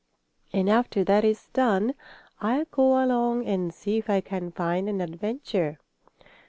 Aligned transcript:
And 0.51 0.67
after 0.67 1.03
that 1.03 1.23
is 1.23 1.49
done 1.53 1.93
I'll 2.39 2.65
go 2.65 3.05
along 3.05 3.45
and 3.45 3.71
see 3.71 3.99
if 3.99 4.09
I 4.09 4.19
can 4.19 4.51
find 4.51 4.89
an 4.89 4.99
adventure." 4.99 5.77